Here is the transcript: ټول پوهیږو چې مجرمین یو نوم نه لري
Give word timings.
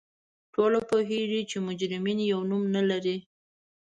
ټول 0.53 0.73
پوهیږو 0.89 1.41
چې 1.49 1.57
مجرمین 1.67 2.19
یو 2.33 2.39
نوم 2.49 2.63
نه 2.75 2.81
لري 2.89 3.17